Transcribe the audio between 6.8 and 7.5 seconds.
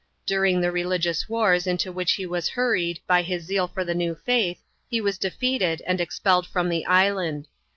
island.